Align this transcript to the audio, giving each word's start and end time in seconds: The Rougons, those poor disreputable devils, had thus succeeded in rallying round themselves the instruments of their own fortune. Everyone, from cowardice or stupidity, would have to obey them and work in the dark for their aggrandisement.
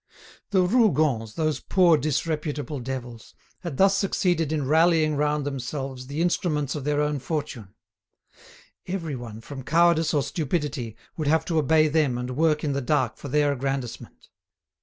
The 0.49 0.63
Rougons, 0.65 1.35
those 1.35 1.59
poor 1.59 1.95
disreputable 1.95 2.79
devils, 2.79 3.35
had 3.59 3.77
thus 3.77 3.95
succeeded 3.95 4.51
in 4.51 4.65
rallying 4.67 5.15
round 5.15 5.45
themselves 5.45 6.07
the 6.07 6.23
instruments 6.23 6.73
of 6.73 6.85
their 6.85 6.99
own 7.01 7.19
fortune. 7.19 7.75
Everyone, 8.87 9.41
from 9.41 9.61
cowardice 9.61 10.11
or 10.15 10.23
stupidity, 10.23 10.95
would 11.17 11.27
have 11.27 11.45
to 11.45 11.59
obey 11.59 11.87
them 11.87 12.17
and 12.17 12.35
work 12.35 12.63
in 12.63 12.73
the 12.73 12.81
dark 12.81 13.17
for 13.17 13.27
their 13.27 13.51
aggrandisement. 13.51 14.29